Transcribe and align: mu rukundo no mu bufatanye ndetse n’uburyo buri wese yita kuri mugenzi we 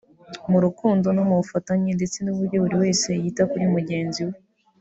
mu 0.51 0.57
rukundo 0.65 1.07
no 1.15 1.23
mu 1.29 1.35
bufatanye 1.39 1.89
ndetse 1.97 2.17
n’uburyo 2.21 2.57
buri 2.63 2.75
wese 2.83 3.07
yita 3.21 3.43
kuri 3.51 3.65
mugenzi 3.73 4.19
we 4.27 4.35